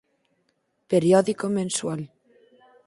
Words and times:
Periódico 0.91 1.45
mensual. 1.57 2.01